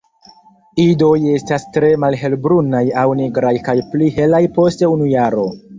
Idoj 0.83 1.11
estas 1.33 1.67
tre 1.77 1.91
malhelbrunaj 2.05 2.83
aŭ 3.05 3.07
nigraj 3.23 3.55
kaj 3.69 3.79
pli 3.95 4.13
helaj 4.21 4.45
post 4.59 4.87
unu 4.95 5.17
jaro. 5.17 5.51